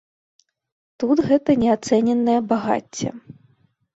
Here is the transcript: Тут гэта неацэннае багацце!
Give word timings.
Тут 1.01 1.17
гэта 1.29 1.55
неацэннае 1.63 2.39
багацце! 2.53 3.09